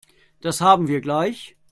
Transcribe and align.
Das 0.41 0.61
haben 0.61 0.87
wir 0.87 0.99
gleich. 0.99 1.55